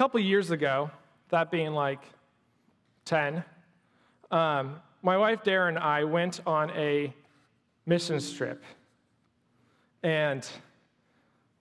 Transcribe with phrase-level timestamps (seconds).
[0.00, 0.90] couple years ago,
[1.28, 2.02] that being like
[3.04, 3.44] 10,
[4.30, 7.14] um, my wife Darren and I went on a
[7.84, 8.64] missions trip.
[10.02, 10.48] And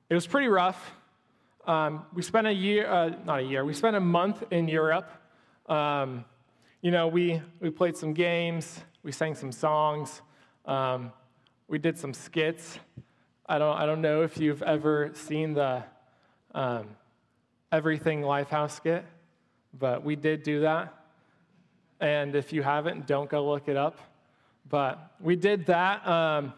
[0.10, 0.94] it was pretty rough.
[1.68, 5.12] Um, we spent a year, uh, not a year, we spent a month in Europe.
[5.68, 6.24] Um,
[6.82, 10.22] you know, we, we played some games, we sang some songs,
[10.64, 11.12] um,
[11.68, 12.80] we did some skits.
[13.48, 15.84] I don't, I don't know if you've ever seen the
[16.56, 16.96] um,
[17.72, 19.06] Everything Lifehouse get,
[19.78, 20.94] but we did do that.
[22.00, 24.00] And if you haven't, don't go look it up.
[24.68, 26.08] But we did that.
[26.08, 26.54] Um,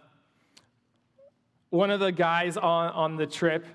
[1.69, 3.65] one of the guys on, on the trip,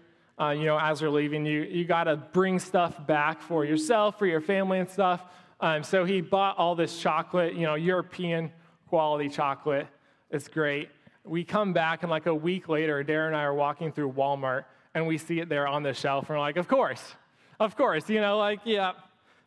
[0.41, 4.19] uh, you know, as we're leaving, you, you got to bring stuff back for yourself,
[4.19, 5.23] for your family and stuff.
[5.61, 8.53] Um, so he bought all this chocolate, you know, European
[8.89, 9.87] quality chocolate.
[10.31, 10.91] It's great.
[11.25, 14.65] We come back, and like a week later, Darren and I are walking through Walmart,
[14.95, 16.29] and we see it there on the shelf.
[16.29, 17.15] And we're like, of course,
[17.61, 18.93] of course, you know, like, yeah,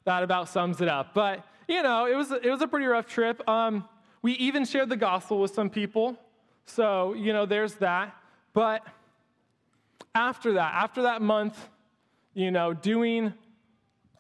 [0.05, 1.13] that about sums it up.
[1.13, 3.47] But, you know, it was, it was a pretty rough trip.
[3.47, 3.87] Um,
[4.21, 6.17] we even shared the gospel with some people.
[6.65, 8.15] So, you know, there's that.
[8.53, 8.85] But
[10.15, 11.69] after that, after that month,
[12.33, 13.33] you know, doing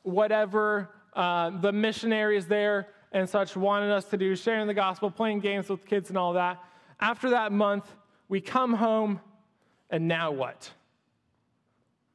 [0.03, 5.39] whatever uh, the missionaries there and such wanted us to do, sharing the gospel, playing
[5.39, 6.59] games with kids and all that.
[6.99, 7.85] After that month,
[8.27, 9.19] we come home,
[9.89, 10.71] and now what?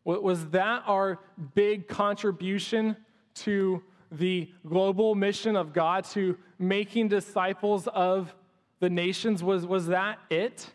[0.05, 1.19] Was that our
[1.55, 2.97] big contribution
[3.37, 8.35] to the global mission of God, to making disciples of
[8.81, 9.43] the nations?
[9.43, 10.71] Was, was that it?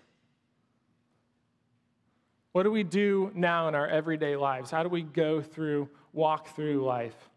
[2.52, 4.71] What do we do now in our everyday lives?
[4.71, 7.30] How do we go through, walk through life?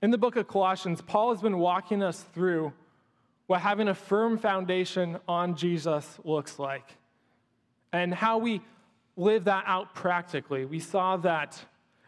[0.00, 2.72] In the book of Colossians, Paul has been walking us through
[3.46, 6.96] what having a firm foundation on Jesus looks like
[7.92, 8.62] and how we
[9.16, 10.64] live that out practically.
[10.64, 11.58] We saw that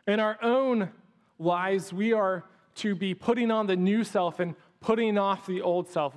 [0.07, 0.91] in our own
[1.39, 2.45] lives, we are
[2.77, 6.15] to be putting on the new self and putting off the old self,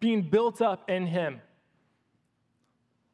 [0.00, 1.40] being built up in Him.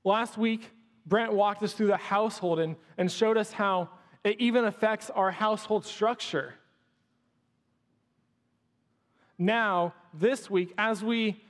[0.05, 0.71] Last week,
[1.07, 3.89] Brent walked us through the household and, and showed us how
[4.25, 6.55] it even affects our household structure.
[9.39, 11.43] Now, this week, as we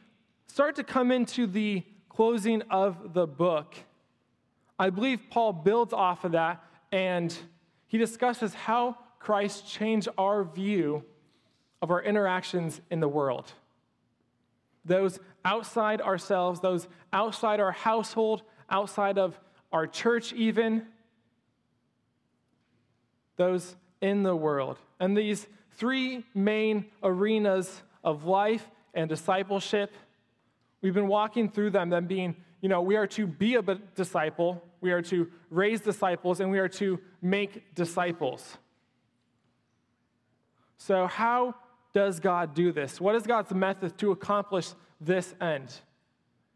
[0.46, 3.74] start to come into the closing of the book,
[4.78, 6.62] I believe Paul builds off of that
[6.92, 7.36] and
[7.88, 11.04] he discusses how Christ changed our view
[11.82, 13.52] of our interactions in the world.
[14.84, 19.38] Those outside ourselves, those outside our household, outside of
[19.72, 20.86] our church, even,
[23.36, 24.78] those in the world.
[25.00, 29.92] And these three main arenas of life and discipleship,
[30.80, 34.62] we've been walking through them, them being, you know, we are to be a disciple,
[34.80, 38.58] we are to raise disciples, and we are to make disciples.
[40.76, 41.54] So, how
[41.92, 43.00] does God do this?
[43.00, 45.74] What is God's method to accomplish this end?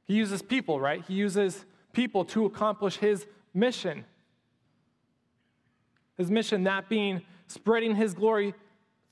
[0.04, 1.04] He uses people, right?
[1.06, 4.04] He uses people to accomplish his mission.
[6.16, 8.54] His mission, that being spreading his glory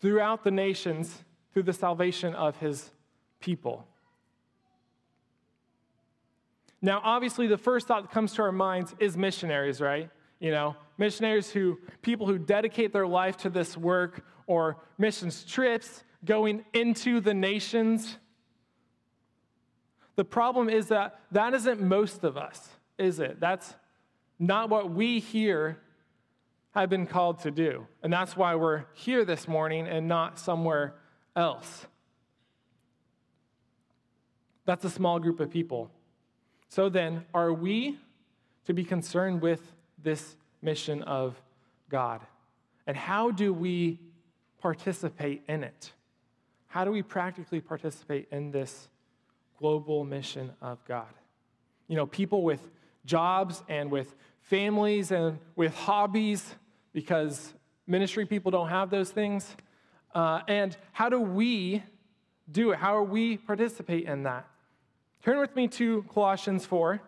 [0.01, 2.91] throughout the nations through the salvation of his
[3.41, 3.87] people.
[6.83, 10.11] Now, obviously, the first thought that comes to our minds is missionaries, right?
[10.39, 16.03] You know, missionaries who, people who dedicate their life to this work, or missions trips
[16.25, 18.17] going into the nations.
[20.17, 23.41] The problem is that that isn't most of us, is it?
[23.41, 23.75] That's
[24.39, 25.81] not what we here
[26.75, 27.87] have been called to do.
[28.03, 30.95] And that's why we're here this morning and not somewhere
[31.37, 31.87] else.
[34.65, 35.91] That's a small group of people.
[36.71, 37.99] So then, are we
[38.65, 39.61] to be concerned with
[40.01, 41.35] this mission of
[41.89, 42.21] God?
[42.87, 43.99] And how do we
[44.61, 45.91] participate in it?
[46.69, 48.87] How do we practically participate in this
[49.59, 51.13] global mission of God?
[51.89, 52.61] You know, people with
[53.05, 56.55] jobs and with families and with hobbies,
[56.93, 57.53] because
[57.89, 59.57] ministry people don't have those things.
[60.15, 61.83] Uh, and how do we
[62.49, 62.79] do it?
[62.79, 64.47] How are we participate in that?
[65.23, 66.99] Turn with me to Colossians 4.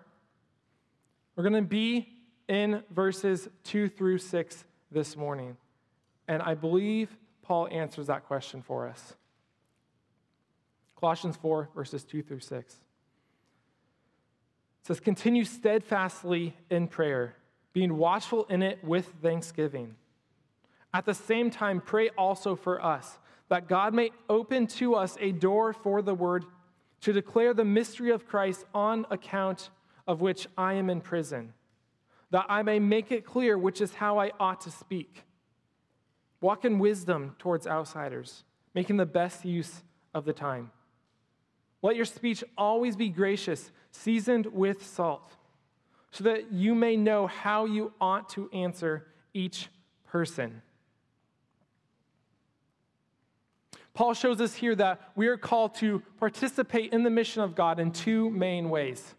[1.34, 2.08] We're going to be
[2.46, 5.56] in verses 2 through 6 this morning.
[6.28, 9.14] And I believe Paul answers that question for us.
[11.00, 12.74] Colossians 4, verses 2 through 6.
[12.74, 12.80] It
[14.86, 17.34] says, Continue steadfastly in prayer,
[17.72, 19.94] being watchful in it with thanksgiving.
[20.92, 23.18] At the same time, pray also for us,
[23.48, 26.44] that God may open to us a door for the word
[27.02, 29.70] to declare the mystery of Christ on account
[30.06, 31.52] of which I am in prison
[32.32, 35.24] that I may make it clear which is how I ought to speak.
[36.40, 38.42] Walk in wisdom towards outsiders,
[38.74, 39.82] making the best use
[40.14, 40.70] of the time.
[41.82, 45.36] Let your speech always be gracious, seasoned with salt,
[46.10, 49.68] so that you may know how you ought to answer each
[50.06, 50.62] person.
[53.94, 57.78] Paul shows us here that we are called to participate in the mission of God
[57.78, 59.14] in two main ways.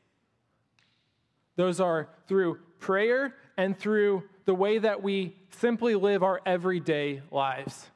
[1.55, 7.89] Those are through prayer and through the way that we simply live our everyday lives.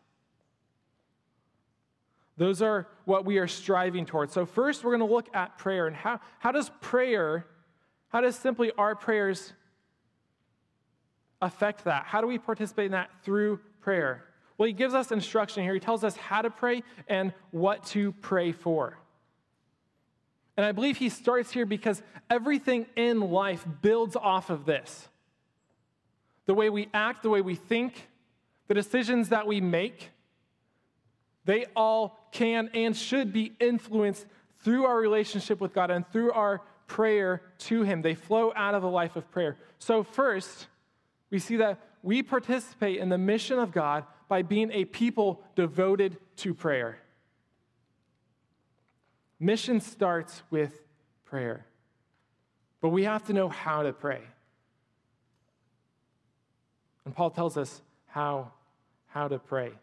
[2.38, 4.32] Those are what we are striving towards.
[4.32, 7.48] So, first, we're going to look at prayer and how, how does prayer,
[8.10, 9.54] how does simply our prayers
[11.42, 12.04] affect that?
[12.06, 14.27] How do we participate in that through prayer?
[14.58, 15.74] Well, he gives us instruction here.
[15.74, 18.98] He tells us how to pray and what to pray for.
[20.56, 25.08] And I believe he starts here because everything in life builds off of this.
[26.48, 28.08] The way we act, the way we think,
[28.68, 30.10] the decisions that we make,
[31.46, 34.26] they all can and should be influenced
[34.60, 38.02] through our relationship with God and through our prayer to Him.
[38.02, 39.58] They flow out of a life of prayer.
[39.78, 40.68] So, first,
[41.30, 46.18] we see that we participate in the mission of God by being a people devoted
[46.38, 47.00] to prayer.
[49.40, 50.82] Mission starts with
[51.26, 51.66] prayer,
[52.82, 54.22] but we have to know how to pray.
[57.06, 58.52] And Paul tells us how,
[59.08, 59.68] how to pray.
[59.68, 59.76] And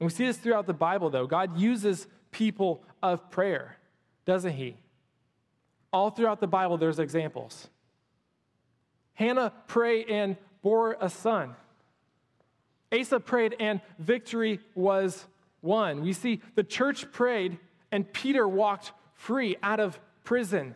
[0.00, 1.26] we see this throughout the Bible, though.
[1.26, 3.76] God uses people of prayer,
[4.24, 4.76] doesn't He?
[5.92, 7.68] All throughout the Bible, there's examples.
[9.14, 11.54] Hannah prayed and bore a son.
[12.92, 15.26] Asa prayed and victory was
[15.62, 16.02] won.
[16.02, 17.58] We see the church prayed
[17.90, 20.74] and Peter walked free out of prison.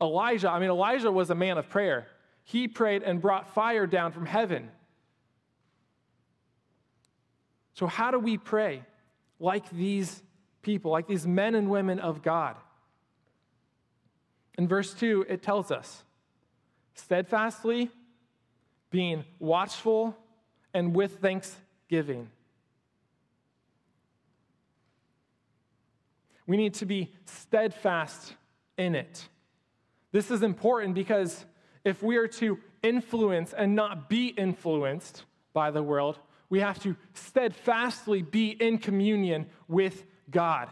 [0.00, 2.08] Elijah, I mean, Elijah was a man of prayer.
[2.42, 4.70] He prayed and brought fire down from heaven.
[7.72, 8.82] So, how do we pray
[9.40, 10.22] like these
[10.62, 12.56] people, like these men and women of God?
[14.56, 16.04] In verse 2, it tells us
[16.94, 17.90] steadfastly,
[18.94, 20.16] being watchful,
[20.72, 22.30] and with thanksgiving.
[26.46, 28.34] We need to be steadfast
[28.78, 29.28] in it.
[30.12, 31.44] This is important because
[31.82, 36.94] if we are to influence and not be influenced by the world, we have to
[37.14, 40.68] steadfastly be in communion with God.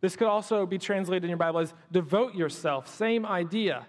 [0.00, 3.86] This could also be translated in your Bible as devote yourself, same idea.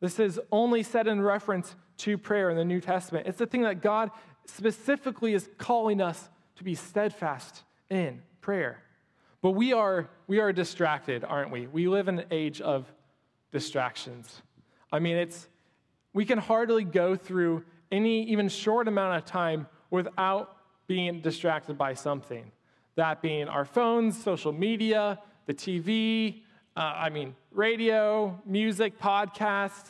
[0.00, 3.26] This is only said in reference to prayer in the New Testament.
[3.26, 4.10] It's the thing that God
[4.46, 8.82] specifically is calling us to be steadfast in prayer.
[9.42, 11.66] But we are, we are distracted, aren't we?
[11.66, 12.92] We live in an age of
[13.52, 14.42] distractions.
[14.92, 15.48] I mean, it's,
[16.12, 20.56] we can hardly go through any even short amount of time without
[20.86, 22.50] being distracted by something.
[22.96, 26.42] That being our phones, social media, the TV,
[26.78, 29.84] uh, I mean, radio, music, podcast.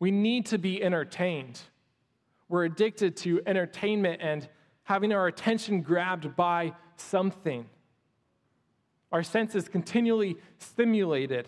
[0.00, 1.60] We need to be entertained.
[2.48, 4.48] We're addicted to entertainment and
[4.82, 7.66] having our attention grabbed by something.
[9.12, 11.46] Our senses continually stimulated.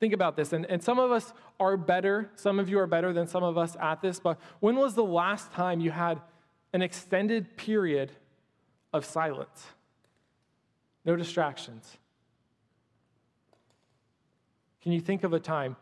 [0.00, 3.12] Think about this, and, and some of us are better, some of you are better
[3.12, 6.22] than some of us at this, but when was the last time you had
[6.72, 8.12] an extended period
[8.94, 9.66] of silence?
[11.06, 11.96] No distractions.
[14.82, 15.76] Can you think of a time?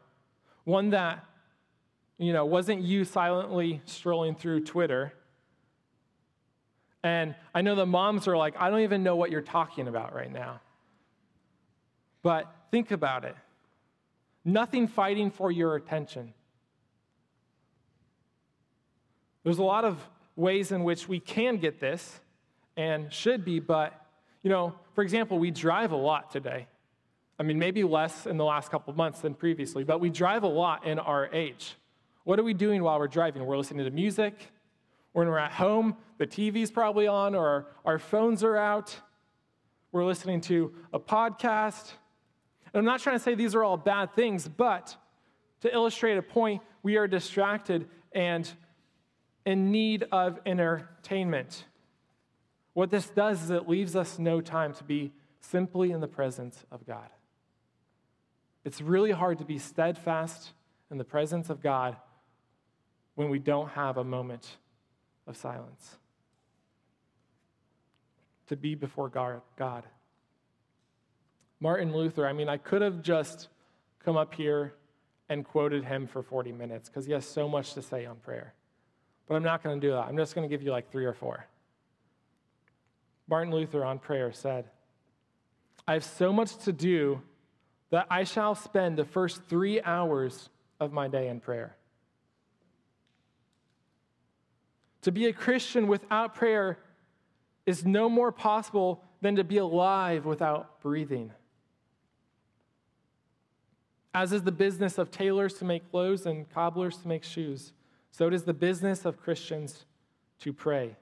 [0.64, 1.24] One that,
[2.18, 5.12] you know, wasn't you silently strolling through Twitter.
[7.02, 10.14] And I know the moms are like, I don't even know what you're talking about
[10.14, 10.60] right now.
[12.22, 13.34] But think about it
[14.44, 16.34] nothing fighting for your attention.
[19.42, 19.98] There's a lot of
[20.36, 22.20] ways in which we can get this
[22.76, 24.03] and should be, but,
[24.44, 26.68] you know, for example, we drive a lot today.
[27.40, 30.44] I mean, maybe less in the last couple of months than previously, but we drive
[30.44, 31.74] a lot in our age.
[32.24, 33.44] What are we doing while we're driving?
[33.44, 34.34] We're listening to music.
[35.12, 38.94] When we're at home, the TV's probably on or our, our phones are out.
[39.92, 41.92] We're listening to a podcast.
[42.72, 44.94] And I'm not trying to say these are all bad things, but
[45.62, 48.50] to illustrate a point, we are distracted and
[49.46, 51.64] in need of entertainment.
[52.74, 56.64] What this does is it leaves us no time to be simply in the presence
[56.70, 57.08] of God.
[58.64, 60.52] It's really hard to be steadfast
[60.90, 61.96] in the presence of God
[63.14, 64.56] when we don't have a moment
[65.26, 65.98] of silence.
[68.48, 69.84] To be before God.
[71.60, 73.48] Martin Luther, I mean, I could have just
[74.04, 74.74] come up here
[75.28, 78.52] and quoted him for 40 minutes because he has so much to say on prayer.
[79.26, 80.06] But I'm not going to do that.
[80.06, 81.46] I'm just going to give you like three or four.
[83.28, 84.66] Martin Luther on prayer said,
[85.86, 87.22] I have so much to do
[87.90, 90.48] that I shall spend the first three hours
[90.80, 91.76] of my day in prayer.
[95.02, 96.78] To be a Christian without prayer
[97.66, 101.30] is no more possible than to be alive without breathing.
[104.14, 107.72] As is the business of tailors to make clothes and cobblers to make shoes,
[108.10, 109.86] so it is the business of Christians
[110.40, 110.96] to pray.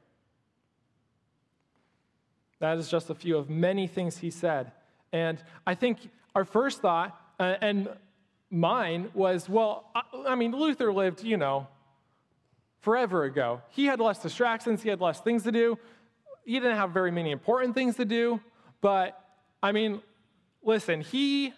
[2.63, 4.71] That is just a few of many things he said.
[5.13, 5.99] And I think
[6.37, 7.89] our first thought, uh, and
[8.51, 11.67] mine, was well, I, I mean, Luther lived, you know,
[12.79, 13.63] forever ago.
[13.71, 15.77] He had less distractions, he had less things to do.
[16.45, 18.41] He didn't have very many important things to do.
[18.81, 19.21] But,
[19.61, 20.01] I mean,
[20.63, 21.53] listen, he,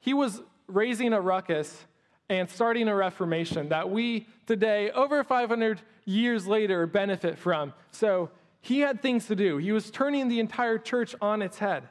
[0.00, 1.84] he was raising a ruckus
[2.30, 7.74] and starting a reformation that we today, over 500 years later, benefit from.
[7.90, 8.30] So
[8.66, 9.58] he had things to do.
[9.58, 11.84] He was turning the entire church on its head.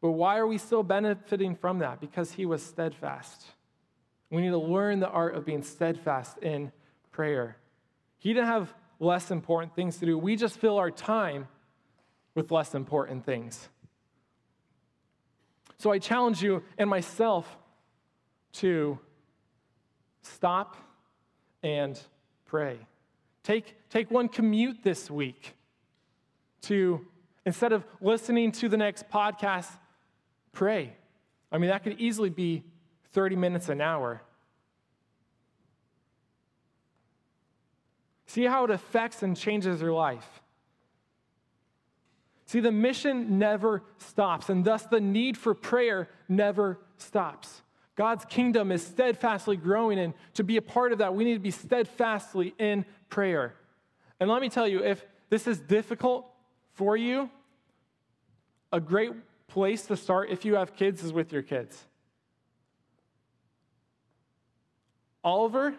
[0.00, 2.00] But why are we still benefiting from that?
[2.00, 3.44] Because he was steadfast.
[4.30, 6.72] We need to learn the art of being steadfast in
[7.12, 7.58] prayer.
[8.16, 10.16] He didn't have less important things to do.
[10.16, 11.46] We just fill our time
[12.34, 13.68] with less important things.
[15.76, 17.58] So I challenge you and myself
[18.54, 18.98] to
[20.22, 20.78] stop
[21.62, 22.00] and
[22.50, 22.76] pray.
[23.44, 25.54] Take, take one commute this week
[26.62, 27.06] to,
[27.46, 29.70] instead of listening to the next podcast,
[30.50, 30.92] pray.
[31.52, 32.64] I mean, that could easily be
[33.12, 34.20] 30 minutes an hour.
[38.26, 40.40] See how it affects and changes your life.
[42.46, 47.62] See, the mission never stops, and thus the need for prayer never stops.
[48.00, 51.38] God's kingdom is steadfastly growing, and to be a part of that, we need to
[51.38, 53.54] be steadfastly in prayer.
[54.18, 56.24] And let me tell you, if this is difficult
[56.72, 57.28] for you,
[58.72, 59.12] a great
[59.48, 61.78] place to start if you have kids is with your kids.
[65.22, 65.74] Oliver,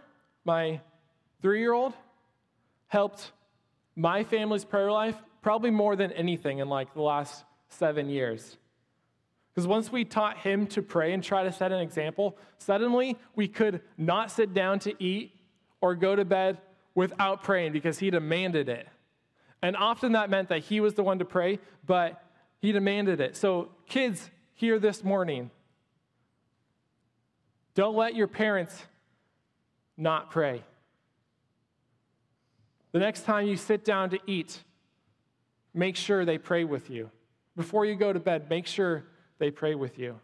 [0.46, 0.80] my
[1.42, 1.96] three year old,
[2.86, 3.32] helped
[3.96, 8.58] my family's prayer life probably more than anything in like the last seven years.
[9.62, 13.48] Because once we taught him to pray and try to set an example, suddenly we
[13.48, 15.36] could not sit down to eat
[15.82, 16.58] or go to bed
[16.96, 18.88] without praying because he demanded it.
[19.62, 22.24] And often that meant that he was the one to pray, but
[22.58, 23.38] he demanded it.
[23.38, 25.52] So, kids, here this morning,
[27.76, 28.84] don't let your parents
[29.96, 30.64] not pray.
[32.94, 34.58] The next time you sit down to eat,
[35.72, 37.12] make sure they pray with you.
[37.56, 39.04] Before you go to bed, make sure
[39.42, 40.20] they pray with you.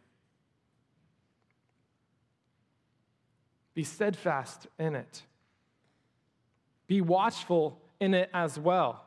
[3.74, 5.24] Be steadfast in it.
[6.86, 9.03] Be watchful in it as well.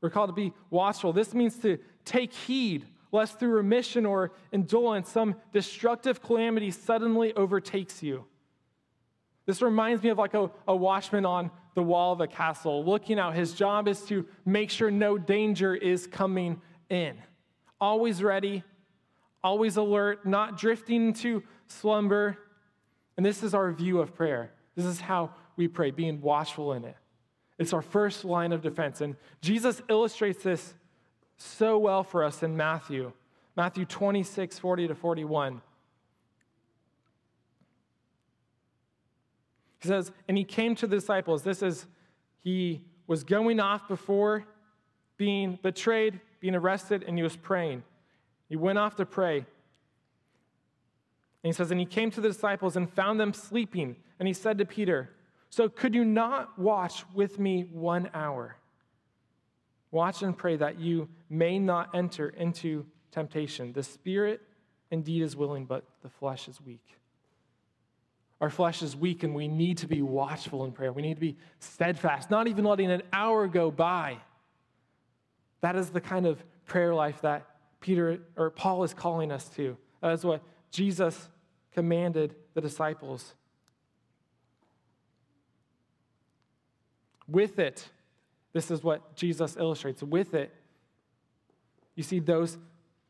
[0.00, 1.12] We're called to be watchful.
[1.12, 8.04] This means to take heed, lest through remission or indolence some destructive calamity suddenly overtakes
[8.04, 8.26] you.
[9.46, 13.18] This reminds me of like a, a watchman on the wall of a castle, looking
[13.18, 13.34] out.
[13.34, 17.16] His job is to make sure no danger is coming in.
[17.80, 18.62] Always ready,
[19.42, 22.38] always alert, not drifting into slumber.
[23.16, 24.52] And this is our view of prayer.
[24.74, 26.96] This is how we pray, being watchful in it.
[27.58, 29.00] It's our first line of defense.
[29.00, 30.74] And Jesus illustrates this
[31.36, 33.12] so well for us in Matthew,
[33.56, 35.60] Matthew 26, 40 to 41.
[39.80, 41.42] He says, and he came to the disciples.
[41.42, 41.86] This is,
[42.42, 44.44] he was going off before
[45.16, 47.82] being betrayed, being arrested, and he was praying.
[48.50, 49.36] He went off to pray.
[49.38, 49.46] And
[51.42, 53.96] he says, and he came to the disciples and found them sleeping.
[54.18, 55.08] And he said to Peter,
[55.48, 58.56] So could you not watch with me one hour?
[59.92, 63.72] Watch and pray that you may not enter into temptation.
[63.72, 64.42] The spirit
[64.90, 66.84] indeed is willing, but the flesh is weak.
[68.40, 70.92] Our flesh is weak and we need to be watchful in prayer.
[70.92, 74.18] We need to be steadfast, not even letting an hour go by.
[75.60, 77.49] That is the kind of prayer life that
[77.80, 79.76] Peter or Paul is calling us to.
[80.00, 81.28] That is what Jesus
[81.72, 83.34] commanded the disciples.
[87.26, 87.88] With it,
[88.52, 90.02] this is what Jesus illustrates.
[90.02, 90.52] With it,
[91.94, 92.58] you see those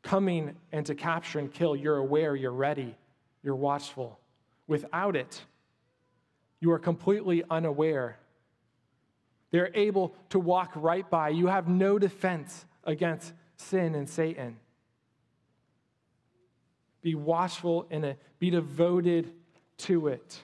[0.03, 1.75] coming and to capture and kill.
[1.75, 2.97] You're aware, you're ready,
[3.43, 4.19] you're watchful.
[4.67, 5.43] Without it,
[6.61, 8.19] you are completely unaware.
[9.51, 11.31] They're able to walk right by.
[11.31, 14.59] You have no defense against sin and Satan.
[17.03, 19.33] Be watchful in it, be devoted
[19.79, 20.43] to it.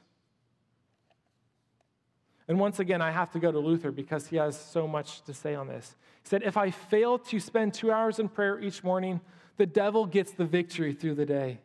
[2.48, 5.34] And once again, I have to go to Luther because he has so much to
[5.34, 5.96] say on this.
[6.22, 9.20] He said, If I fail to spend two hours in prayer each morning,
[9.56, 11.58] the devil gets the victory through the day.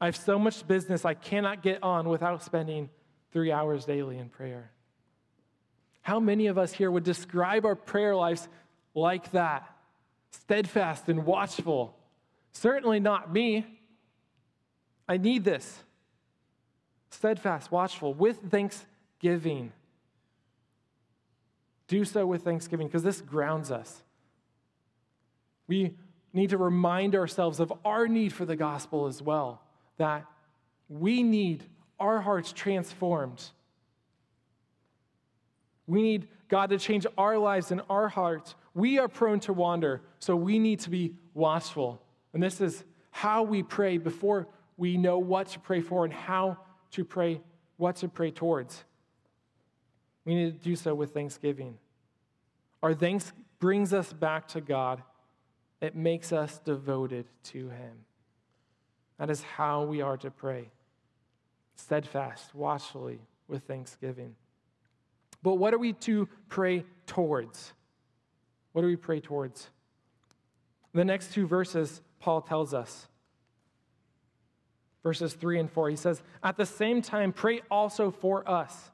[0.00, 2.88] I have so much business I cannot get on without spending
[3.32, 4.70] three hours daily in prayer.
[6.02, 8.48] How many of us here would describe our prayer lives
[8.94, 9.68] like that?
[10.30, 11.96] Steadfast and watchful.
[12.52, 13.64] Certainly not me.
[15.08, 15.82] I need this.
[17.10, 19.72] Steadfast, watchful, with thanksgiving.
[21.86, 24.02] Do so with thanksgiving because this grounds us.
[25.68, 25.94] We
[26.32, 29.62] need to remind ourselves of our need for the gospel as well,
[29.98, 30.24] that
[30.88, 31.64] we need
[32.00, 33.42] our hearts transformed.
[35.86, 38.54] We need God to change our lives and our hearts.
[38.74, 42.02] We are prone to wander, so we need to be watchful.
[42.32, 46.58] And this is how we pray before we know what to pray for and how
[46.92, 47.40] to pray,
[47.76, 48.84] what to pray towards.
[50.24, 51.78] We need to do so with thanksgiving.
[52.82, 55.02] Our thanks brings us back to God,
[55.80, 58.04] it makes us devoted to Him.
[59.18, 60.70] That is how we are to pray
[61.76, 64.34] steadfast, watchfully, with thanksgiving.
[65.42, 67.72] But what are we to pray towards?
[68.72, 69.68] What do we pray towards?
[70.94, 73.08] The next two verses, Paul tells us.
[75.02, 78.90] Verses 3 and 4, he says, At the same time, pray also for us,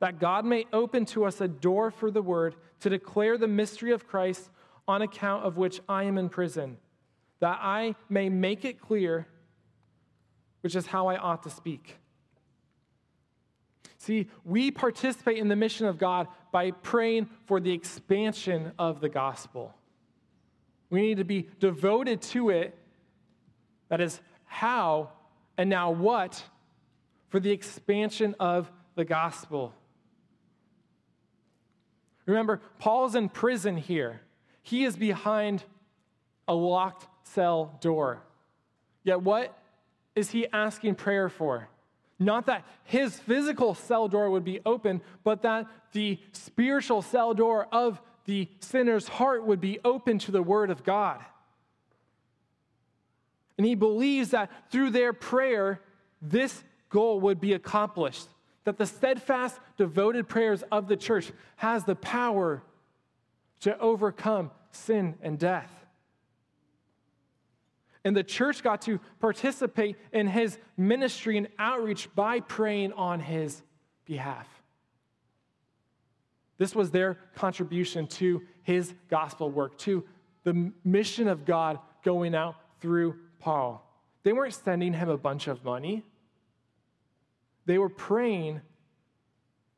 [0.00, 3.92] that God may open to us a door for the word to declare the mystery
[3.92, 4.50] of Christ,
[4.86, 6.76] on account of which I am in prison,
[7.40, 9.26] that I may make it clear,
[10.60, 11.96] which is how I ought to speak.
[14.04, 19.08] See, we participate in the mission of God by praying for the expansion of the
[19.08, 19.74] gospel.
[20.90, 22.76] We need to be devoted to it.
[23.88, 25.08] That is, how
[25.56, 26.44] and now what
[27.30, 29.72] for the expansion of the gospel.
[32.26, 34.20] Remember, Paul's in prison here.
[34.62, 35.64] He is behind
[36.46, 38.22] a locked cell door.
[39.02, 39.56] Yet, what
[40.14, 41.70] is he asking prayer for?
[42.24, 47.68] Not that his physical cell door would be open, but that the spiritual cell door
[47.70, 51.20] of the sinner's heart would be open to the Word of God.
[53.58, 55.80] And he believes that through their prayer,
[56.20, 58.26] this goal would be accomplished.
[58.64, 62.62] That the steadfast, devoted prayers of the church has the power
[63.60, 65.83] to overcome sin and death.
[68.04, 73.62] And the church got to participate in his ministry and outreach by praying on his
[74.04, 74.46] behalf.
[76.58, 80.04] This was their contribution to his gospel work, to
[80.44, 83.80] the mission of God going out through Paul.
[84.22, 86.04] They weren't sending him a bunch of money,
[87.66, 88.60] they were praying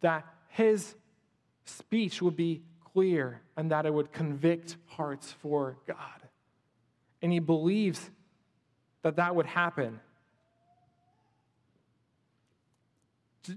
[0.01, 0.97] that his
[1.65, 2.63] speech would be
[2.93, 5.97] clear and that it would convict hearts for God.
[7.23, 8.11] And he believes
[9.07, 10.01] that that would happen.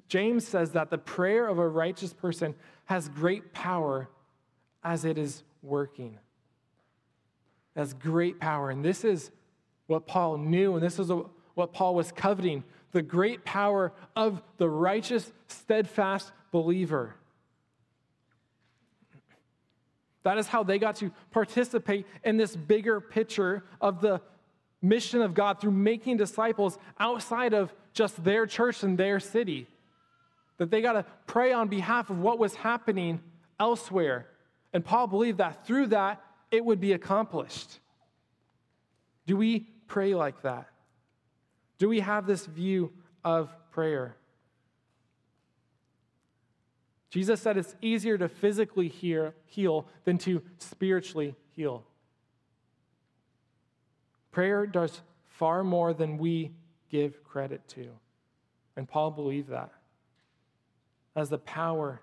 [0.08, 2.54] James says that the prayer of a righteous person
[2.86, 4.08] has great power
[4.84, 6.20] as it is working.
[7.76, 8.70] It has great power.
[8.70, 9.32] And this is
[9.88, 11.12] what Paul knew, and this is
[11.56, 17.16] what Paul was coveting the great power of the righteous, steadfast believer.
[20.22, 24.22] That is how they got to participate in this bigger picture of the
[24.82, 29.68] mission of God through making disciples outside of just their church and their city.
[30.58, 33.22] That they got to pray on behalf of what was happening
[33.60, 34.28] elsewhere.
[34.74, 37.80] And Paul believed that through that, it would be accomplished.
[39.26, 40.68] Do we pray like that?
[41.78, 42.92] Do we have this view
[43.24, 44.16] of prayer?
[47.10, 51.84] Jesus said it's easier to physically heal than to spiritually heal.
[54.32, 56.52] Prayer does far more than we
[56.90, 57.88] give credit to.
[58.76, 59.72] And Paul believed that
[61.16, 62.02] as the power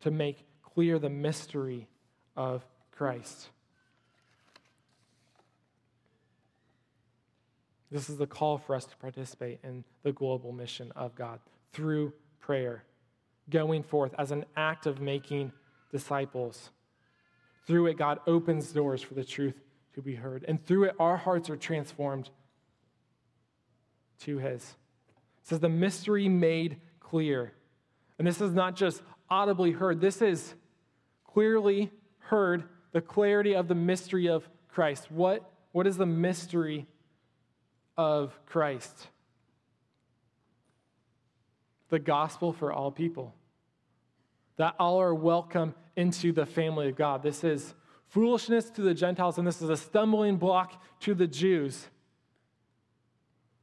[0.00, 1.88] to make clear the mystery
[2.36, 3.50] of Christ.
[7.90, 11.40] This is the call for us to participate in the global mission of God
[11.72, 12.84] through prayer,
[13.50, 15.52] going forth as an act of making
[15.90, 16.70] disciples.
[17.66, 19.54] Through it, God opens doors for the truth
[19.94, 20.44] to be heard.
[20.46, 22.30] And through it, our hearts are transformed
[24.20, 24.62] to His.
[24.62, 27.52] It says, the mystery made clear.
[28.18, 30.54] And this is not just audibly heard, this is
[31.24, 35.10] clearly heard the clarity of the mystery of Christ.
[35.10, 36.86] What, what is the mystery
[37.96, 39.08] of Christ?
[41.88, 43.34] The gospel for all people.
[44.56, 47.22] That all are welcome into the family of God.
[47.22, 47.74] This is
[48.10, 51.86] foolishness to the Gentiles, and this is a stumbling block to the Jews.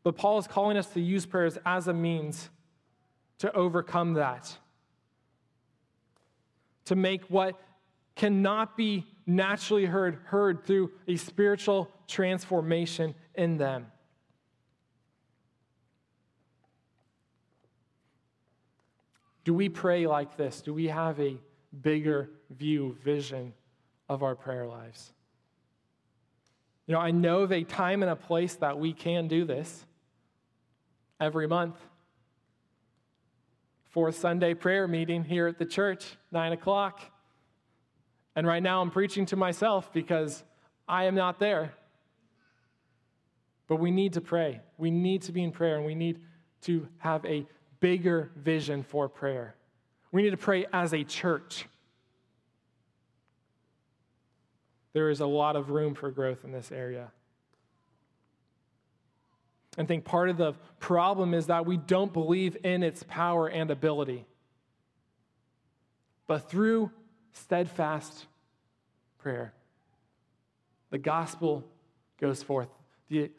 [0.03, 2.49] But Paul is calling us to use prayers as a means
[3.39, 4.57] to overcome that,
[6.85, 7.59] to make what
[8.15, 13.87] cannot be naturally heard heard through a spiritual transformation in them.
[19.43, 20.61] Do we pray like this?
[20.61, 21.37] Do we have a
[21.81, 23.53] bigger view, vision
[24.09, 25.11] of our prayer lives?
[26.87, 29.85] You know, I know of a time and a place that we can do this
[31.19, 31.75] every month.
[33.89, 37.01] Fourth Sunday prayer meeting here at the church, 9 o'clock.
[38.35, 40.43] And right now I'm preaching to myself because
[40.87, 41.73] I am not there.
[43.67, 44.61] But we need to pray.
[44.77, 46.19] We need to be in prayer and we need
[46.61, 47.45] to have a
[47.79, 49.55] bigger vision for prayer.
[50.11, 51.67] We need to pray as a church.
[54.97, 57.11] There is a lot of room for growth in this area.
[59.77, 63.69] I think part of the problem is that we don't believe in its power and
[63.69, 64.25] ability.
[66.25, 66.89] But through
[67.31, 68.25] steadfast
[69.19, 69.53] prayer,
[70.89, 71.63] the gospel
[72.19, 72.69] goes forth,
[73.07, 73.29] the,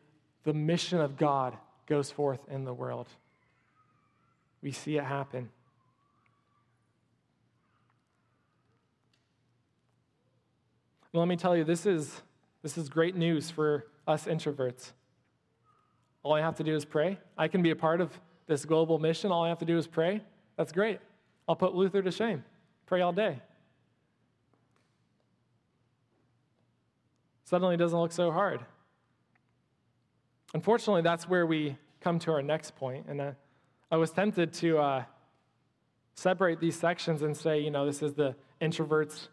[0.45, 1.57] the mission of God
[1.89, 3.09] goes forth in the world.
[4.63, 5.49] We see it happen.
[11.13, 12.23] Let me tell you, this is,
[12.63, 14.93] this is great news for us introverts.
[16.23, 17.19] All I have to do is pray.
[17.37, 19.31] I can be a part of this global mission.
[19.31, 20.21] All I have to do is pray.
[20.57, 21.01] That's great.
[21.49, 22.45] I'll put Luther to shame.
[22.87, 23.41] Pray all day.
[27.45, 28.61] Suddenly it doesn't look so hard.
[30.53, 33.07] Unfortunately, that's where we come to our next point.
[33.09, 33.33] And uh,
[33.91, 35.05] I was tempted to uh,
[36.15, 39.29] separate these sections and say, you know, this is the introverts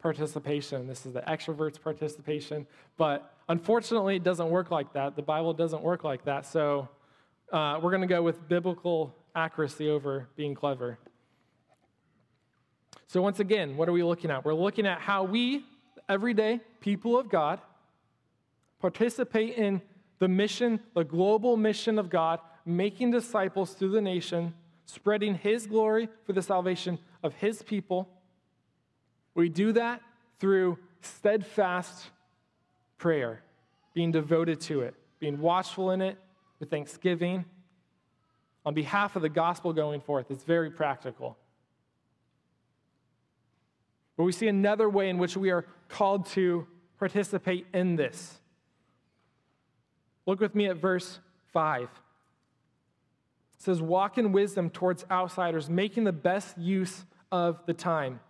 [0.00, 0.86] participation.
[0.86, 2.66] This is the extrovert's participation.
[2.96, 5.16] But unfortunately, it doesn't work like that.
[5.16, 6.46] The Bible doesn't work like that.
[6.46, 6.88] So
[7.52, 10.98] uh, we're going to go with biblical accuracy over being clever.
[13.06, 14.44] So, once again, what are we looking at?
[14.44, 15.64] We're looking at how we,
[16.08, 17.60] everyday people of God,
[18.80, 19.82] participate in
[20.20, 24.54] the mission, the global mission of God, making disciples through the nation,
[24.86, 28.08] spreading His glory for the salvation of His people
[29.34, 30.02] we do that
[30.38, 32.10] through steadfast
[32.98, 33.42] prayer,
[33.94, 36.18] being devoted to it, being watchful in it
[36.58, 37.44] with thanksgiving.
[38.64, 41.36] On behalf of the gospel going forth, it's very practical.
[44.16, 46.66] But we see another way in which we are called to
[46.98, 48.38] participate in this.
[50.26, 51.18] Look with me at verse
[51.52, 51.82] 5.
[51.82, 51.88] It
[53.56, 58.20] says, Walk in wisdom towards outsiders, making the best use of the time.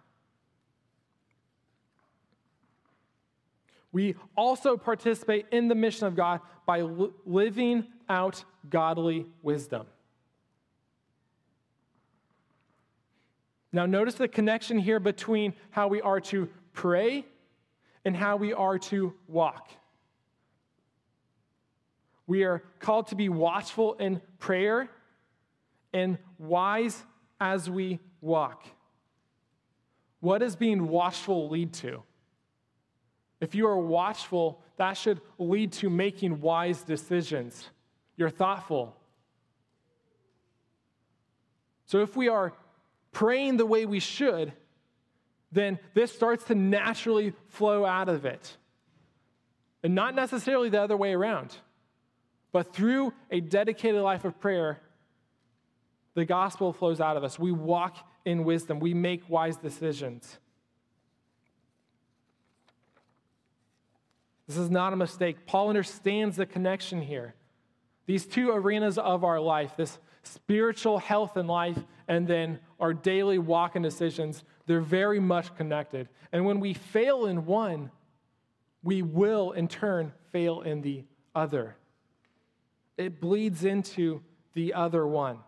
[3.92, 9.87] We also participate in the mission of God by li- living out godly wisdom.
[13.72, 17.24] Now, notice the connection here between how we are to pray
[18.05, 19.70] and how we are to walk.
[22.26, 24.88] We are called to be watchful in prayer
[25.92, 27.03] and wise
[27.40, 28.64] as we walk.
[30.20, 32.03] What does being watchful lead to?
[33.40, 37.68] If you are watchful, that should lead to making wise decisions.
[38.16, 38.96] You're thoughtful.
[41.87, 42.53] So if we are
[43.12, 44.53] praying the way we should,
[45.50, 48.57] then this starts to naturally flow out of it.
[49.83, 51.57] And not necessarily the other way around,
[52.53, 54.81] but through a dedicated life of prayer,
[56.14, 57.38] the gospel flows out of us.
[57.38, 60.38] We walk in wisdom, we make wise decisions.
[64.50, 65.46] This is not a mistake.
[65.46, 67.36] Paul understands the connection here.
[68.06, 73.38] These two arenas of our life, this spiritual health and life and then our daily
[73.38, 76.08] walk and decisions, they're very much connected.
[76.32, 77.92] And when we fail in one,
[78.82, 81.76] we will in turn fail in the other.
[82.96, 84.20] It bleeds into
[84.54, 85.38] the other one.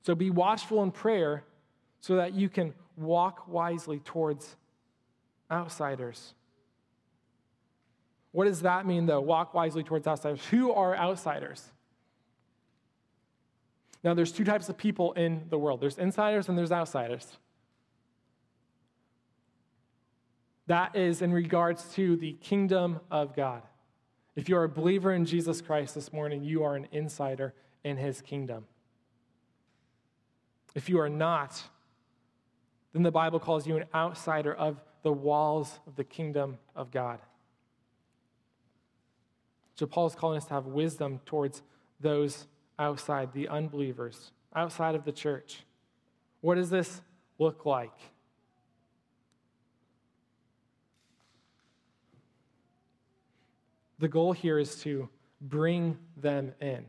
[0.00, 1.44] So be watchful in prayer
[2.00, 4.56] so that you can walk wisely towards
[5.52, 6.34] outsiders.
[8.32, 9.20] What does that mean, though?
[9.20, 10.44] Walk wisely towards outsiders.
[10.46, 11.70] Who are outsiders?
[14.02, 17.36] Now, there's two types of people in the world there's insiders and there's outsiders.
[20.66, 23.62] That is in regards to the kingdom of God.
[24.34, 27.52] If you are a believer in Jesus Christ this morning, you are an insider
[27.84, 28.64] in his kingdom.
[30.74, 31.62] If you are not,
[32.92, 37.18] then the Bible calls you an outsider of the walls of the kingdom of God.
[39.74, 41.62] So Paul is calling us to have wisdom towards
[42.00, 42.46] those
[42.78, 45.64] outside, the unbelievers, outside of the church.
[46.40, 47.00] What does this
[47.38, 47.92] look like?
[53.98, 55.08] The goal here is to
[55.40, 56.84] bring them in.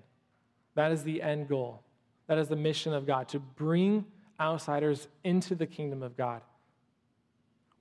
[0.76, 1.84] That is the end goal.
[2.28, 4.06] That is the mission of God, to bring
[4.40, 6.42] outsiders into the kingdom of God.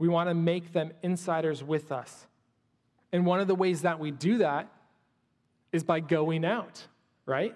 [0.02, 2.26] We want to make them insiders with us.
[3.12, 4.66] And one of the ways that we do that
[5.70, 6.84] is by going out,
[7.24, 7.54] right?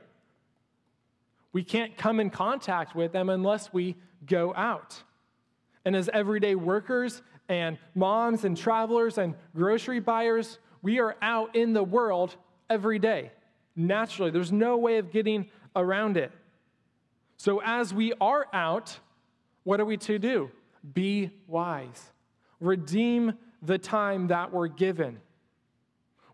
[1.52, 5.02] We can't come in contact with them unless we go out.
[5.84, 11.72] And as everyday workers and moms and travelers and grocery buyers, we are out in
[11.72, 12.36] the world
[12.70, 13.32] every day.
[13.74, 16.30] Naturally, there's no way of getting around it.
[17.38, 19.00] So, as we are out,
[19.64, 20.52] what are we to do?
[20.94, 22.12] Be wise.
[22.60, 25.20] Redeem the time that we're given.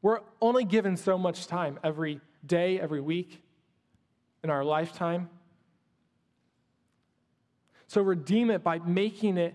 [0.00, 3.42] We're only given so much time every day, every week,
[4.42, 5.28] in our lifetime.
[7.86, 9.54] So, redeem it by making it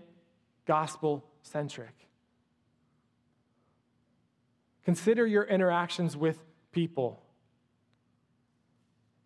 [0.64, 1.94] gospel centric.
[4.84, 6.38] Consider your interactions with
[6.72, 7.20] people.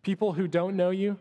[0.01, 1.17] People who don't know you.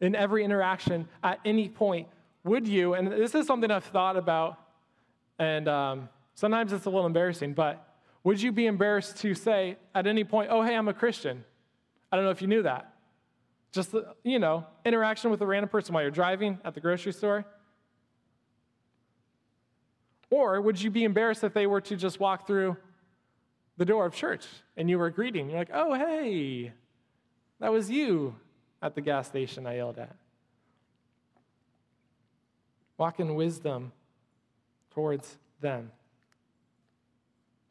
[0.00, 2.08] In every interaction, at any point,
[2.48, 4.58] would you, and this is something I've thought about,
[5.38, 7.84] and um, sometimes it's a little embarrassing, but
[8.24, 11.44] would you be embarrassed to say at any point, oh, hey, I'm a Christian?
[12.10, 12.92] I don't know if you knew that.
[13.72, 17.44] Just, you know, interaction with a random person while you're driving at the grocery store.
[20.30, 22.76] Or would you be embarrassed if they were to just walk through
[23.76, 25.48] the door of church and you were greeting?
[25.50, 26.72] You're like, oh, hey,
[27.60, 28.34] that was you
[28.82, 30.14] at the gas station I yelled at.
[32.98, 33.92] Walk in wisdom
[34.90, 35.92] towards them.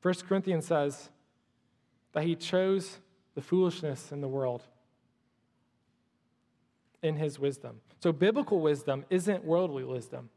[0.02, 1.10] 1 Corinthians says
[2.14, 3.00] that he chose
[3.36, 4.64] the foolishness in the world
[7.04, 7.82] in his wisdom.
[8.00, 10.30] So, biblical wisdom isn't worldly wisdom.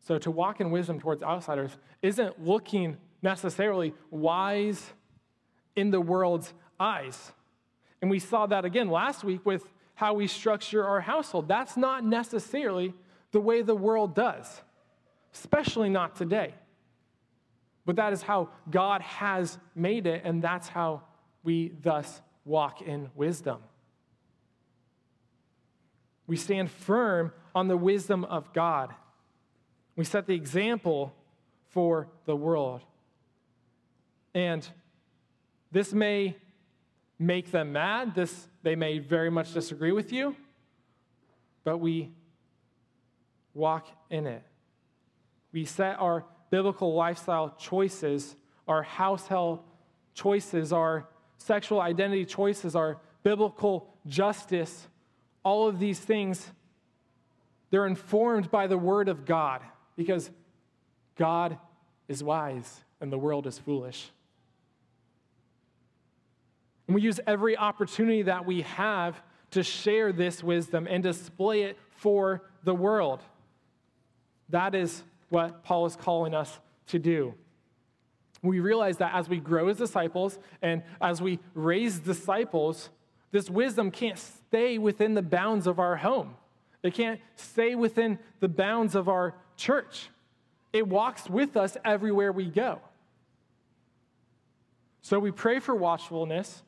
[0.00, 4.92] So, to walk in wisdom towards outsiders isn't looking necessarily wise
[5.76, 7.32] in the world's eyes.
[8.00, 9.64] And we saw that again last week with
[9.94, 11.48] how we structure our household.
[11.48, 12.94] That's not necessarily
[13.32, 14.62] the way the world does,
[15.34, 16.54] especially not today.
[17.86, 21.02] But that is how God has made it, and that's how
[21.42, 23.58] we thus walk in wisdom.
[26.26, 28.94] We stand firm on the wisdom of God.
[29.96, 31.12] We set the example
[31.70, 32.82] for the world.
[34.34, 34.68] And
[35.72, 36.36] this may
[37.18, 38.14] make them mad.
[38.14, 40.36] This, they may very much disagree with you,
[41.64, 42.12] but we
[43.54, 44.42] walk in it.
[45.52, 48.36] We set our biblical lifestyle choices,
[48.68, 49.60] our household
[50.14, 51.08] choices, our
[51.38, 54.88] sexual identity choices, our biblical justice,
[55.42, 56.50] all of these things,
[57.70, 59.62] they're informed by the Word of God
[59.96, 60.30] because
[61.16, 61.58] God
[62.08, 64.10] is wise and the world is foolish.
[66.86, 71.78] And we use every opportunity that we have to share this wisdom and display it
[71.96, 73.22] for the world.
[74.50, 76.58] That is what Paul is calling us
[76.88, 77.34] to do.
[78.42, 82.88] We realize that as we grow as disciples and as we raise disciples,
[83.32, 86.34] this wisdom can't stay within the bounds of our home.
[86.82, 90.08] It can't stay within the bounds of our church.
[90.72, 92.80] It walks with us everywhere we go.
[95.02, 96.62] So we pray for watchfulness,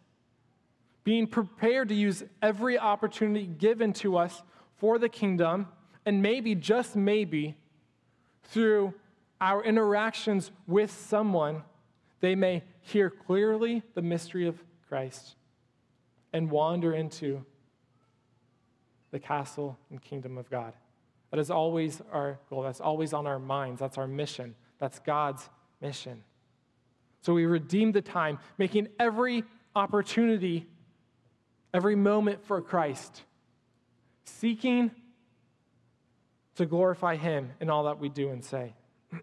[1.04, 4.42] being prepared to use every opportunity given to us
[4.76, 5.68] for the kingdom,
[6.04, 7.56] and maybe, just maybe,
[8.44, 8.94] through
[9.40, 11.62] our interactions with someone,
[12.20, 15.36] they may hear clearly the mystery of Christ
[16.32, 17.44] and wander into
[19.10, 20.72] the castle and kingdom of God.
[21.30, 22.62] That is always our goal.
[22.62, 23.80] That's always on our minds.
[23.80, 24.54] That's our mission.
[24.78, 25.48] That's God's
[25.80, 26.22] mission.
[27.22, 30.66] So we redeem the time, making every opportunity,
[31.72, 33.22] every moment for Christ,
[34.24, 34.90] seeking
[36.56, 38.74] to glorify Him in all that we do and say.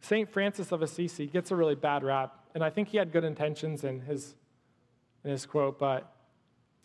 [0.00, 0.30] St.
[0.30, 3.84] Francis of Assisi gets a really bad rap, and I think he had good intentions
[3.84, 4.34] in his,
[5.22, 6.10] in his quote, but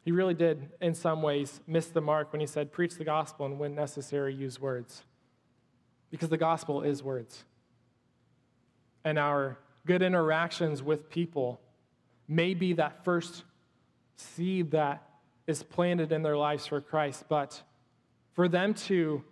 [0.04, 3.46] He really did, in some ways, miss the mark when he said, Preach the gospel
[3.46, 5.04] and, when necessary, use words.
[6.12, 7.46] Because the gospel is words.
[9.06, 11.62] And our good interactions with people
[12.28, 13.44] may be that first
[14.24, 15.04] seed that
[15.48, 17.62] is planted in their lives for Christ, but
[18.34, 19.24] for them to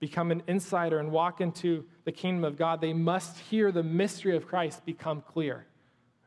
[0.00, 4.36] become an insider and walk into the kingdom of God, they must hear the mystery
[4.36, 5.66] of Christ become clear.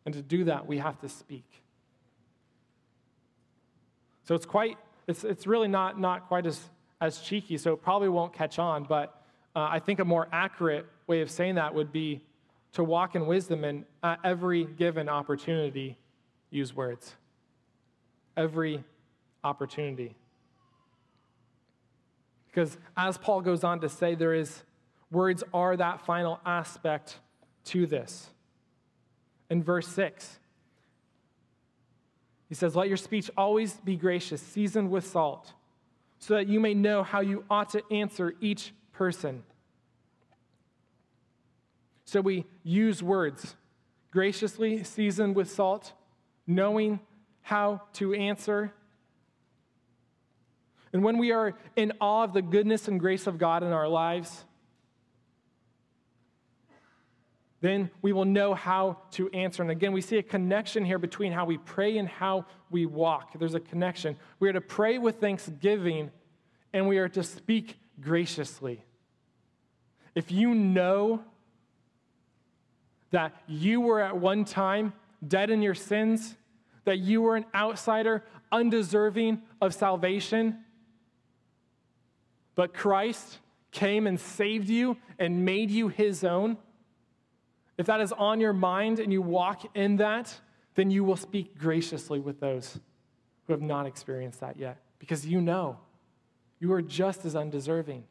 [0.06, 1.46] And to do that, we have to speak.
[4.24, 6.60] So it's quite, it's, it's really not, not quite as,
[7.00, 9.24] as cheeky, so it probably won't catch on, but
[9.56, 12.22] uh, I think a more accurate way of saying that would be
[12.74, 15.98] to walk in wisdom and at every given opportunity,
[16.50, 17.16] use words.
[18.41, 18.84] Every
[19.43, 20.15] opportunity.
[22.47, 24.63] Because as Paul goes on to say, there is
[25.12, 27.19] words are that final aspect
[27.65, 28.32] to this.
[29.51, 30.39] In verse 6,
[32.49, 35.54] he says, Let your speech always be gracious, seasoned with salt,
[36.17, 39.43] so that you may know how you ought to answer each person.
[42.06, 43.56] So we use words
[44.10, 45.93] graciously, seasoned with salt,
[46.47, 47.01] knowing
[47.41, 48.73] how to answer.
[50.93, 53.88] And when we are in awe of the goodness and grace of God in our
[53.88, 54.43] lives,
[57.62, 59.62] then we will know how to answer.
[59.62, 63.38] And again, we see a connection here between how we pray and how we walk.
[63.38, 64.17] There's a connection.
[64.39, 66.12] We are to pray with thanksgiving
[66.73, 68.84] and we are to speak graciously.
[70.15, 71.23] If you know
[73.12, 74.93] that you were at one time
[75.25, 76.36] dead in your sins,
[76.86, 80.60] that you were an outsider, undeserving of salvation,
[82.56, 83.39] but Christ
[83.72, 86.58] came and saved you and made you his own.
[87.78, 90.39] If that is on your mind and you walk in that,
[90.76, 92.80] then you will speak graciously with those
[93.48, 95.78] who have not experienced that yet because you know
[96.60, 98.04] you are just as undeserving.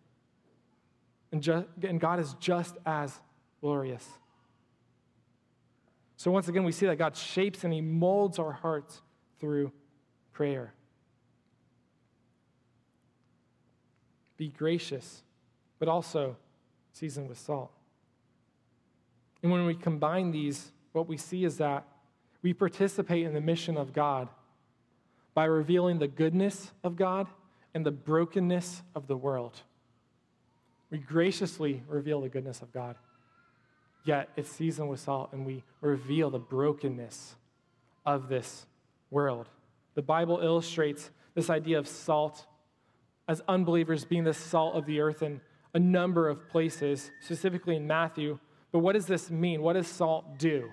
[1.32, 3.16] And, just, and God is just as
[3.60, 4.06] glorious.
[6.20, 9.00] So, once again, we see that God shapes and He molds our hearts
[9.38, 9.72] through
[10.34, 10.74] prayer.
[14.36, 15.22] Be gracious,
[15.78, 16.36] but also
[16.92, 17.72] seasoned with salt.
[19.42, 21.86] And when we combine these, what we see is that
[22.42, 24.28] we participate in the mission of God
[25.32, 27.28] by revealing the goodness of God
[27.72, 29.62] and the brokenness of the world.
[30.90, 32.96] We graciously reveal the goodness of God
[34.04, 37.36] yet it's seasoned with salt, and we reveal the brokenness
[38.06, 38.66] of this
[39.10, 39.48] world.
[39.94, 42.46] The Bible illustrates this idea of salt
[43.28, 45.40] as unbelievers being the salt of the earth in
[45.74, 48.38] a number of places, specifically in Matthew.
[48.72, 49.62] But what does this mean?
[49.62, 50.68] What does salt do?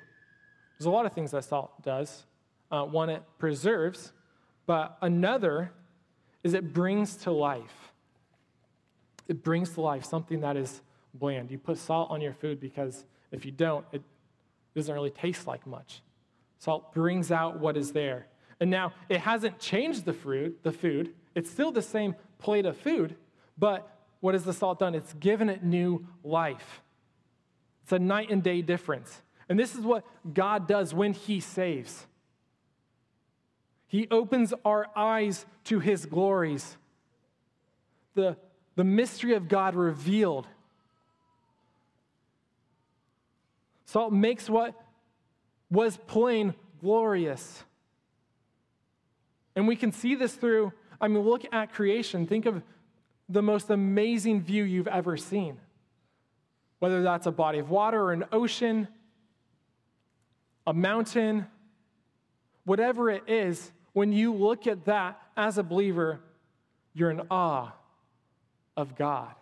[0.77, 2.25] There's a lot of things that salt does.
[2.71, 4.11] Uh, one, it preserves,
[4.65, 5.71] but another
[6.43, 7.91] is it brings to life.
[9.27, 10.81] It brings to life something that is
[11.13, 11.51] bland.
[11.51, 14.01] You put salt on your food because if you don't, it
[14.75, 16.01] doesn't really taste like much.
[16.59, 18.27] Salt brings out what is there.
[18.59, 21.13] And now it hasn't changed the fruit, the food.
[21.35, 23.15] It's still the same plate of food,
[23.57, 24.95] but what has the salt done?
[24.95, 26.81] It's given it new life.
[27.83, 29.21] It's a night and day difference.
[29.49, 32.07] And this is what God does when He saves.
[33.87, 36.77] He opens our eyes to His glories.
[38.15, 38.35] The,
[38.75, 40.47] the mystery of God revealed
[43.87, 44.75] Salt makes what
[45.71, 47.63] was plain glorious.
[49.55, 52.27] And we can see this through, I mean, look at creation.
[52.27, 52.61] Think of
[53.29, 55.57] the most amazing view you've ever seen.
[56.79, 58.89] Whether that's a body of water or an ocean,
[60.67, 61.47] a mountain,
[62.65, 66.19] whatever it is, when you look at that as a believer,
[66.93, 67.71] you're in awe
[68.75, 69.33] of God.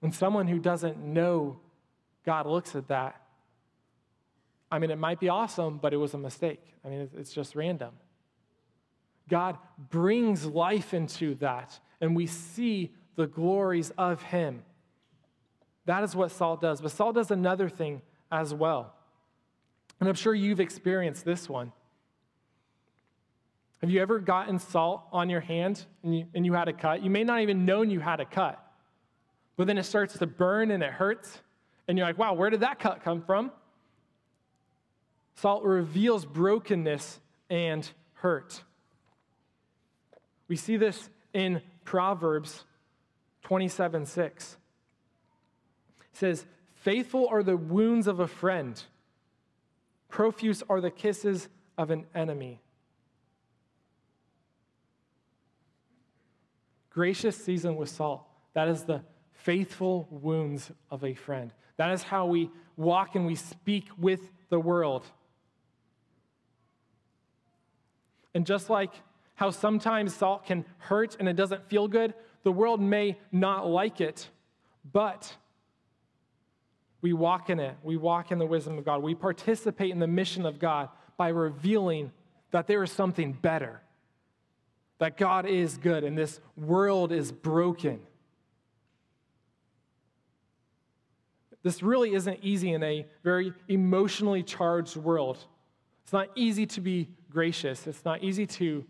[0.00, 1.60] When someone who doesn't know
[2.24, 3.20] God looks at that.
[4.70, 6.62] I mean, it might be awesome, but it was a mistake.
[6.84, 7.92] I mean, it's just random.
[9.28, 9.58] God
[9.90, 14.62] brings life into that, and we see the glories of Him.
[15.86, 16.80] That is what salt does.
[16.80, 18.94] But salt does another thing as well.
[19.98, 21.72] And I'm sure you've experienced this one.
[23.80, 27.02] Have you ever gotten salt on your hand and you, and you had a cut?
[27.02, 28.62] You may not even known you had a cut,
[29.56, 31.40] but then it starts to burn and it hurts.
[31.88, 33.50] And you're like, wow, where did that cut come from?
[35.34, 37.18] Salt reveals brokenness
[37.48, 38.62] and hurt.
[40.48, 42.64] We see this in Proverbs
[43.42, 44.56] 27 6.
[46.00, 48.82] It says, Faithful are the wounds of a friend,
[50.08, 52.60] profuse are the kisses of an enemy.
[56.90, 58.26] Gracious season with salt.
[58.54, 59.02] That is the
[59.32, 61.52] faithful wounds of a friend.
[61.80, 64.20] That is how we walk and we speak with
[64.50, 65.06] the world.
[68.34, 68.90] And just like
[69.34, 72.12] how sometimes salt can hurt and it doesn't feel good,
[72.42, 74.28] the world may not like it,
[74.92, 75.34] but
[77.00, 77.74] we walk in it.
[77.82, 79.02] We walk in the wisdom of God.
[79.02, 82.12] We participate in the mission of God by revealing
[82.50, 83.80] that there is something better,
[84.98, 88.00] that God is good and this world is broken.
[91.62, 95.38] This really isn't easy in a very emotionally charged world.
[96.04, 98.84] It's not easy to be gracious, it's not easy to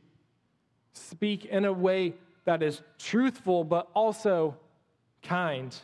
[0.93, 2.15] speak in a way
[2.45, 4.57] that is truthful but also
[5.23, 5.77] kind.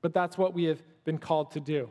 [0.00, 1.90] But that's what we have been called to do.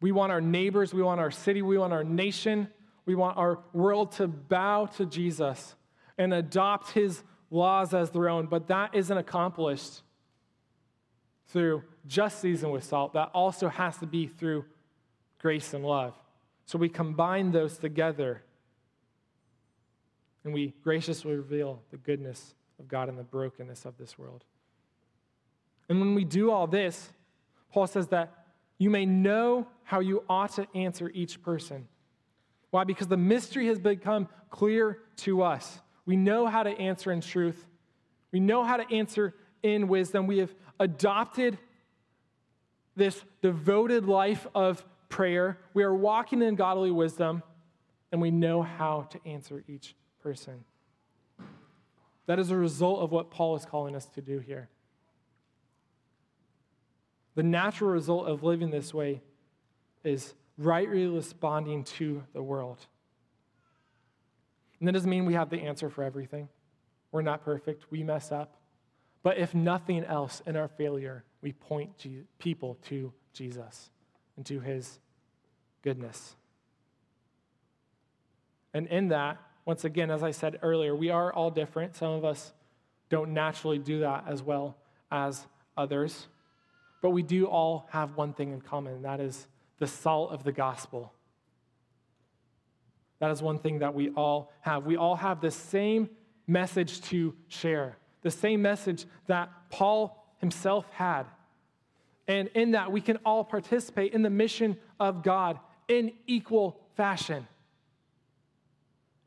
[0.00, 2.68] We want our neighbors, we want our city, we want our nation,
[3.04, 5.74] we want our world to bow to Jesus
[6.16, 10.02] and adopt his laws as their own, but that isn't accomplished
[11.48, 13.12] through just season with salt.
[13.14, 14.64] That also has to be through
[15.40, 16.14] grace and love.
[16.64, 18.42] So we combine those together
[20.44, 24.44] and we graciously reveal the goodness of God and the brokenness of this world.
[25.88, 27.10] And when we do all this,
[27.72, 28.32] Paul says that
[28.78, 31.88] you may know how you ought to answer each person.
[32.70, 32.84] Why?
[32.84, 35.80] Because the mystery has become clear to us.
[36.10, 37.68] We know how to answer in truth.
[38.32, 39.32] We know how to answer
[39.62, 40.26] in wisdom.
[40.26, 41.56] We have adopted
[42.96, 45.58] this devoted life of prayer.
[45.72, 47.44] We are walking in godly wisdom,
[48.10, 50.64] and we know how to answer each person.
[52.26, 54.68] That is a result of what Paul is calling us to do here.
[57.36, 59.22] The natural result of living this way
[60.02, 62.88] is rightly responding to the world.
[64.80, 66.48] And that doesn't mean we have the answer for everything.
[67.12, 68.56] We're not perfect, we mess up.
[69.22, 71.92] But if nothing else in our failure, we point
[72.38, 73.90] people to Jesus
[74.36, 74.98] and to his
[75.82, 76.34] goodness.
[78.72, 81.96] And in that, once again, as I said earlier, we are all different.
[81.96, 82.52] Some of us
[83.10, 84.76] don't naturally do that as well
[85.10, 86.28] as others.
[87.02, 89.46] But we do all have one thing in common, and that is
[89.78, 91.12] the salt of the gospel.
[93.20, 94.86] That is one thing that we all have.
[94.86, 96.10] We all have the same
[96.46, 101.24] message to share, the same message that Paul himself had.
[102.26, 105.58] And in that, we can all participate in the mission of God
[105.88, 107.46] in equal fashion.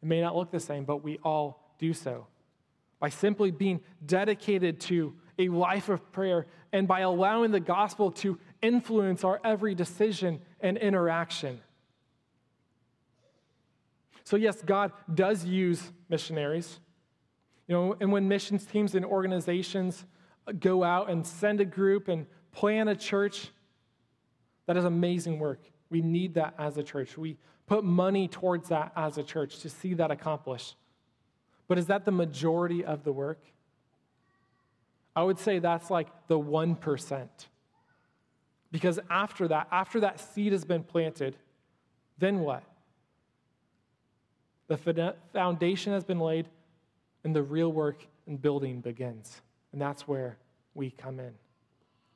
[0.01, 2.27] It may not look the same, but we all do so
[2.99, 8.39] by simply being dedicated to a life of prayer and by allowing the gospel to
[8.61, 11.59] influence our every decision and interaction.
[14.23, 16.79] So, yes, God does use missionaries.
[17.67, 20.05] You know, and when missions teams and organizations
[20.59, 23.49] go out and send a group and plan a church,
[24.65, 25.59] that is amazing work.
[25.89, 27.17] We need that as a church.
[27.17, 30.75] We put money towards that as a church to see that accomplished.
[31.67, 33.39] But is that the majority of the work?
[35.15, 37.27] I would say that's like the 1%.
[38.71, 41.37] Because after that, after that seed has been planted,
[42.17, 42.63] then what?
[44.73, 46.47] The foundation has been laid,
[47.23, 49.39] and the real work and building begins.
[49.71, 50.39] And that's where
[50.73, 51.31] we come in.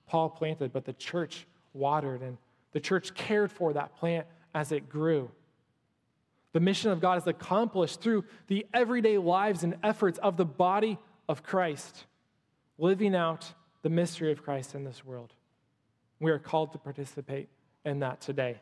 [0.08, 1.45] Paul planted, but the church
[1.76, 2.36] watered, and
[2.72, 5.30] the church cared for that plant as it grew.
[6.53, 10.97] The mission of God is accomplished through the everyday lives and efforts of the body
[11.30, 12.05] of Christ
[12.80, 13.53] living out
[13.84, 15.32] the mystery of Christ in this world.
[16.20, 17.49] We are called to participate
[17.86, 18.62] in that today.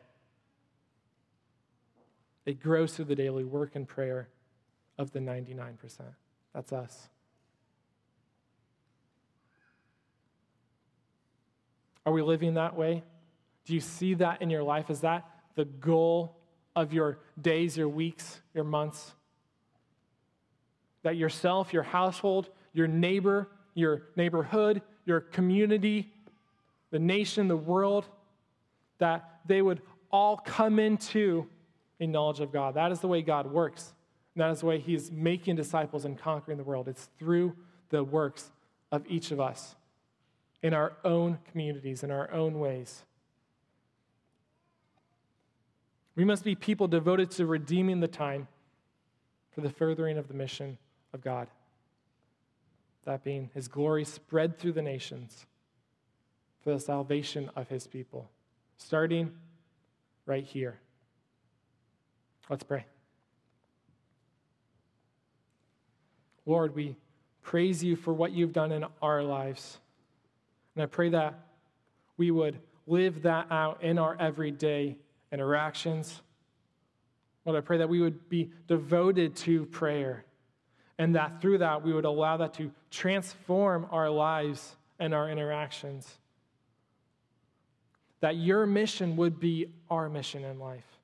[2.46, 4.28] It grows through the daily work and prayer
[4.96, 6.00] of the 99%.
[6.54, 7.08] That's us.
[12.06, 13.02] Are we living that way?
[13.64, 14.90] Do you see that in your life?
[14.90, 16.36] Is that the goal
[16.76, 19.12] of your days, your weeks, your months?
[21.02, 26.12] That yourself, your household, your neighbor, your neighborhood, your community,
[26.92, 28.06] the nation, the world,
[28.98, 29.82] that they would
[30.12, 31.48] all come into
[32.00, 32.74] a knowledge of God.
[32.74, 33.92] That is the way God works.
[34.34, 36.88] That is the way He's making disciples and conquering the world.
[36.88, 37.54] It's through
[37.88, 38.50] the works
[38.92, 39.76] of each of us
[40.62, 43.02] in our own communities, in our own ways.
[46.14, 48.48] We must be people devoted to redeeming the time
[49.50, 50.78] for the furthering of the mission
[51.12, 51.48] of God
[53.06, 55.46] that being his glory spread through the nations
[56.62, 58.28] for the salvation of his people,
[58.76, 59.32] starting
[60.26, 60.80] right here.
[62.48, 62.84] Let's pray.
[66.44, 66.96] Lord, we
[67.42, 69.78] praise you for what you've done in our lives.
[70.74, 71.34] And I pray that
[72.16, 74.96] we would live that out in our everyday
[75.32, 76.22] interactions.
[77.44, 80.24] Lord, I pray that we would be devoted to prayer
[80.98, 86.18] and that through that we would allow that to transform our lives and our interactions.
[88.20, 90.95] That your mission would be our mission in life.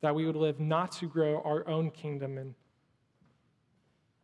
[0.00, 2.54] That we would live not to grow our own kingdom, and,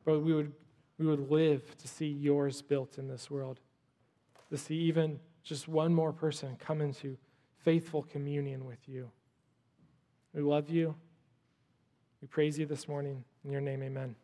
[0.04, 0.52] but we would,
[0.98, 3.60] we would live to see yours built in this world.
[4.50, 7.16] To see even just one more person come into
[7.64, 9.10] faithful communion with you.
[10.34, 10.94] We love you.
[12.20, 13.24] We praise you this morning.
[13.44, 14.14] In your name, amen.